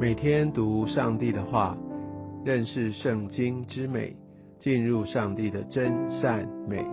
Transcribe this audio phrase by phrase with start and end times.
[0.00, 1.76] 每天读上帝的话，
[2.44, 4.14] 认识圣经之美，
[4.60, 6.86] 进入上帝的真善美。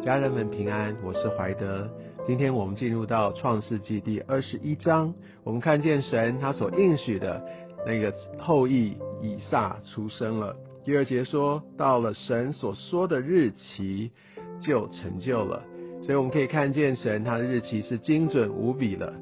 [0.00, 1.86] 家人们平安，我是怀德。
[2.26, 5.12] 今天我们进入到创世纪第二十一章，
[5.44, 7.44] 我们看见神他所应许的
[7.86, 10.56] 那个后裔以撒出生了。
[10.82, 14.10] 第二节说到了神所说的日期
[14.58, 15.62] 就成就了，
[16.00, 19.12] 所以我们可以看见神他的日期是精准无比的。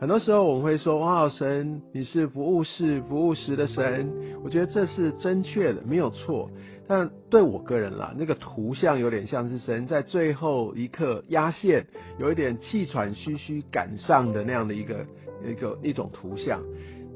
[0.00, 4.08] 很多时候我们会说：“哇，神你是不务事、不务实的神。”
[4.44, 6.48] 我觉得这是正确的，没有错。
[6.86, 11.86] 但对我个人啦，那个图像有点像是神在最后一刻压线，
[12.18, 15.04] 有一点气喘吁吁赶上的那样的一个
[15.44, 16.62] 一个一种图像。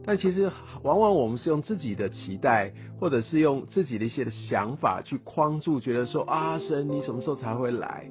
[0.04, 0.50] 但其实
[0.82, 8.10] 往往我们是用自己的期待，或者是用自己的一些想法去框住，觉得说：“啊，神你什么时候才会来？”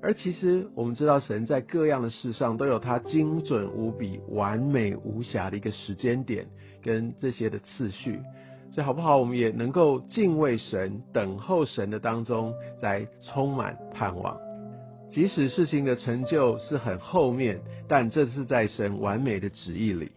[0.00, 6.46] 而其实我们知道，神在各样的事上都有他精准无比、完美无瑕的一个时间点
[6.82, 8.20] 跟这些的次序，
[8.70, 9.16] 所以好不好？
[9.16, 14.38] 我们也能够敬畏神、等候神的当中，来充满盼望。
[15.10, 20.12] 即使事情的成就是很后面，但这是在神完美的旨意里。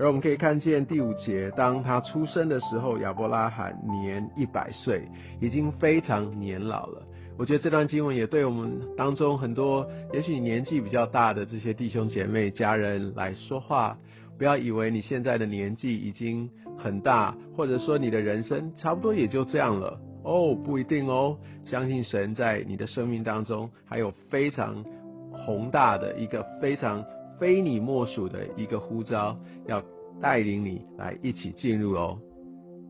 [0.00, 5.06] 而我们可以看见第五节，当他出生的时候，亚伯拉罕年一百岁，
[5.40, 7.02] 已经非常年老了。
[7.40, 13.96] 我觉得这段经文也对我们当中很多，也许年纪比较大的这些弟兄姐妹、家人来说话，
[14.36, 21.34] 不要以为你现在的年纪已经很大，或者说你的人生差不多也就这样了哦，不一定哦。
[21.64, 24.84] 相信神在你的生命当中还有非常
[25.32, 27.02] 宏大的一个非常
[27.38, 29.34] 非你莫属的一个呼召，
[29.66, 29.82] 要
[30.20, 32.18] 带领你来一起进入哦。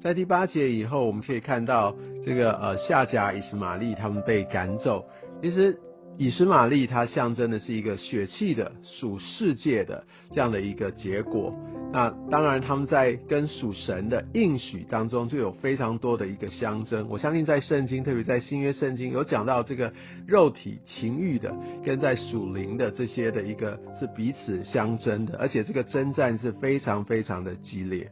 [0.03, 5.05] 在第八节以后，我们可以看到这个呃夏甲以实玛利他们被赶走。
[5.43, 5.79] 其实
[6.17, 11.55] 以实玛利它象征的是一个血气的属世界的这样的一个结果。
[11.93, 17.07] 那当然他们在跟属神的应许当中就有非常多的一个相争。
[17.11, 19.93] 我相信在圣经，特别在新约圣经有讲到这个
[20.27, 28.11] 肉体情欲的跟在属灵的这些的一个是彼此相争的，而且这个征战是非常非常的激烈。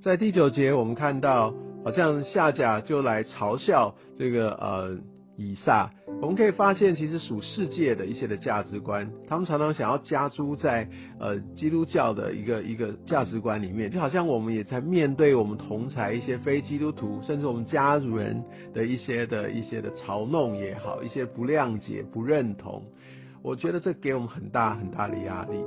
[0.00, 1.52] 在第九节，我们看到
[1.84, 4.96] 好像夏甲就来嘲笑这个呃
[5.36, 5.90] 以撒。
[6.22, 10.88] 我们可以发现，其实属世界的一些的价值观，他们常常想要加诸在
[11.18, 13.90] 呃基督教的一个一个价值观里面。
[13.90, 18.40] 就好像我们也在面对我们同才一些非基督徒，甚至我们家人
[18.72, 22.84] 的一些的一些的嘲弄也好，一些不谅解、不认同。
[23.42, 25.58] 我觉得这给我们很大很大的压力。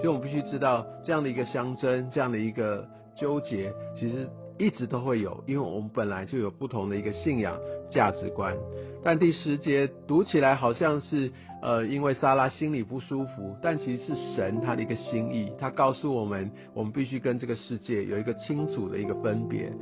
[0.00, 2.88] 所以我们必须知道这样的一个相争，这样的一个。
[3.20, 4.26] 纠结其实
[4.58, 7.56] 一直都会有，因为我们本来就有不同的一个信仰
[7.90, 8.56] 价值观。
[9.02, 11.30] 但第十节读起来好像是
[11.62, 19.72] 呃，因为莎拉心里不舒服，但其实是神他的一个心意，他告诉我们，我们必须跟这个世界有一个清楚的一个分别。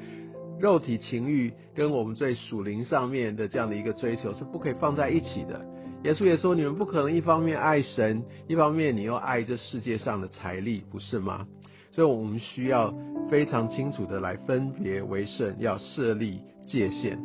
[0.60, 5.64] 肉体情欲跟我们最属灵上面的这样的一个追求是不可以放在一起的。
[6.04, 11.46] 耶稣也说，你们不可能一方面爱神，一方面你又爱这世界上的财力，不是吗？
[11.90, 12.94] 所以我们需要
[13.30, 17.18] 非常清楚的来分别为圣，要设立界限。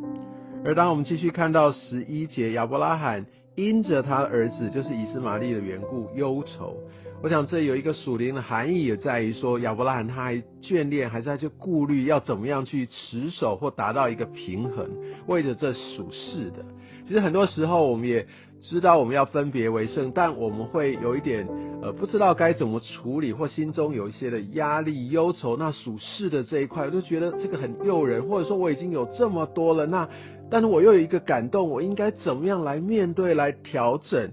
[0.64, 6.76] 而当我们继续看到十一节，亚伯拉罕因着他儿子就是以斯玛利的缘故忧愁。
[7.22, 14.90] 我想这有一个属灵的含义，也在于说亚伯拉罕他还眷恋，还在去顾虑要怎么样去持守或达到一个平衡，
[15.26, 16.64] 为着这属世的。
[17.06, 18.26] 其实很多时候我们也。
[18.66, 21.46] 知道我们要分别为圣，但我们会有一点
[21.82, 25.54] 呃不知道该怎么处理，或心中有一些的压力、忧愁。
[25.54, 30.08] 那属世的这一块，我就觉得这个很诱人，或者说我已经有这么多了，那
[30.50, 34.30] 但是我又有一个感动，我应该怎么样来面对、来调整？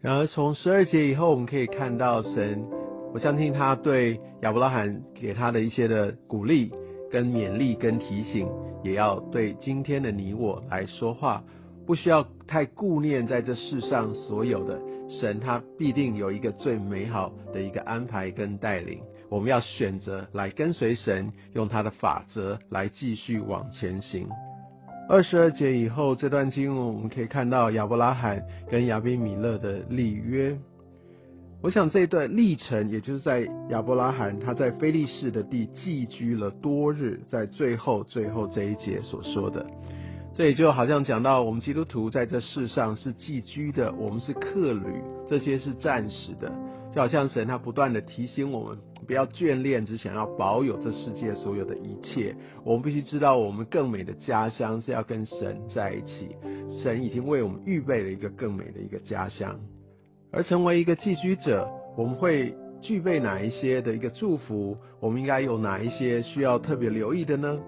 [0.00, 2.66] 然而从十二节以后，我们可以看到神，
[3.14, 6.72] 我相信他对亚伯拉罕给他的一些的鼓励、
[7.12, 8.48] 跟勉励、跟提醒，
[8.82, 11.44] 也要对今天的你我来说话。
[11.88, 19.00] 不需要太顾念在这世上所有的神，他必定有一个最美好的一个安排跟带领。
[19.30, 24.28] 我们要选择来跟随神，用他的法则来继续往前行。
[25.08, 30.54] 二十二节以后这段经文，我们可以看到亚伯拉罕跟亚比米勒的立约。
[31.62, 39.64] 我想这段历程，也就是在亚伯拉罕他在菲利士的地寄居了多日，在最后最后这一节所说的。
[40.38, 46.48] 这也就好像讲到，我们基督徒在这世上是寄居的，我们是客旅，这些是暂时的。
[46.94, 52.36] 就好像神他不断的提醒我们，不要眷恋，只想要保有这世界所有的一切。
[52.62, 56.28] 我们必须知道，我们更美的家乡是要跟神在一起。
[56.84, 59.58] 神已经为我们预备了一个更美的一个家乡。
[60.30, 64.76] 而成为一个寄居者，我们会具备哪一些的一个祝福？
[65.00, 67.58] 我们应该有哪一些需要特别留意的呢？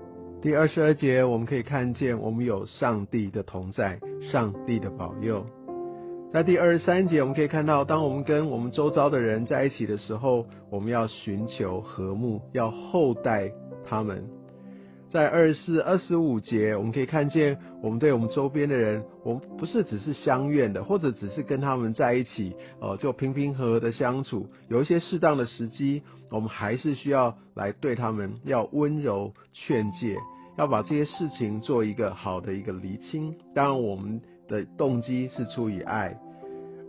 [0.42, 4.00] 第二十二节我们可以看见，我们有上帝的同在，
[4.32, 5.44] 上帝的保佑。
[6.32, 13.52] 在第二十三节我们可以看到，当我们跟我们周遭的人在一起的时候，我们要寻求和睦，要厚待
[13.84, 14.24] 他们。
[15.10, 24.46] 在二十四、二十五节，我们可以看见，我们对我们周边的人，我们不是只是相愿的，或者只是跟他们在一起，呃，就平平和和的相处。
[24.68, 30.16] 有一些适当的时机，我们还是需要来对他们要温柔劝诫，
[30.56, 33.34] 要把这些事情做一个好的一个厘清。
[33.52, 36.16] 当然，我们的动机是出于爱。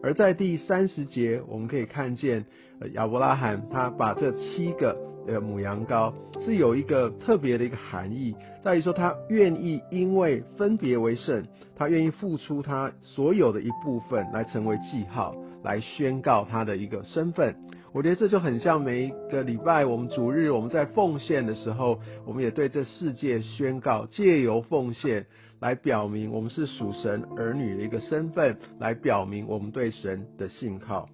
[0.03, 2.45] 而在第三十节，我们可以看见
[2.93, 5.11] 亚伯拉罕他把这七个。
[5.27, 6.11] 呃，母羊羔
[6.43, 11.45] 是有一个特别的一个含义，在于说他愿意因为分别为圣，
[11.75, 17.55] 他愿意付出他所有的一部分来成为记号，来宣告他的一个身份。
[17.93, 25.25] 我觉得这就很像每一个礼拜我们主日我们在奉献的时候，我们也对这世界宣告，借由奉献
[25.59, 31.09] 来表明我们是属神儿女的一个身份，来表明我们对神的信靠。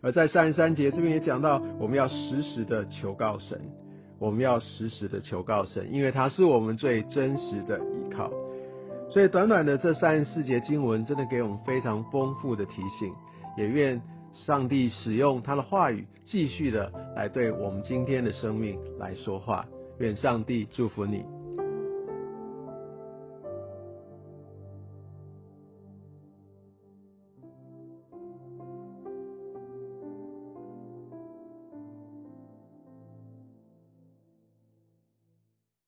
[0.00, 3.60] 而在三十三节这边也讲到，我们要时时的求告神，
[4.18, 8.30] 我们要时时的求告神，因为他是我们最真实的依靠。
[9.10, 13.12] 所以短短的这三十四节经文，真的给我们非常丰富的提醒。
[13.56, 14.00] 也愿
[14.46, 19.66] 上帝使用他的话语，继续的来对我们今天的生命来说话。
[19.98, 21.37] 愿上帝祝福你。